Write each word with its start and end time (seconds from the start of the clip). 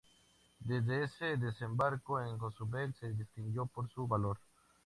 Desde 0.61 1.05
el 1.31 1.39
desembarco 1.39 2.19
en 2.21 2.35
Cozumel 2.39 2.91
se 2.95 3.13
distinguió 3.13 3.67
por 3.67 3.87
su 3.91 4.07
valor. 4.07 4.39